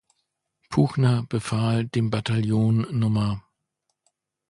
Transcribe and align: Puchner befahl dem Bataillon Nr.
Puchner 0.71 1.27
befahl 1.29 1.85
dem 1.85 2.09
Bataillon 2.09 2.85
Nr. 2.89 3.39